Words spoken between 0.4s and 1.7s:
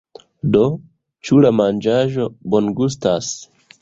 Do, ĉu la